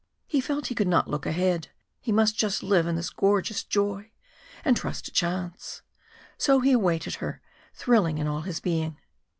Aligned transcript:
He 0.25 0.41
felt 0.41 0.65
he 0.65 0.73
could 0.73 0.87
not 0.87 1.07
look 1.11 1.27
ahead. 1.27 1.67
He 1.99 2.11
must 2.11 2.35
just 2.35 2.63
live 2.63 2.87
in 2.87 2.95
this 2.95 3.11
gorgeous 3.11 3.63
joy, 3.63 4.09
and 4.65 4.75
trust 4.75 5.05
to 5.05 5.11
chance. 5.11 5.83
So 6.39 6.59
he 6.59 6.71
awaited 6.71 7.13
her, 7.21 7.39
thrilling 7.75 8.17
in 8.17 8.25
all 8.25 8.41
his 8.41 8.59
being. 8.59 8.97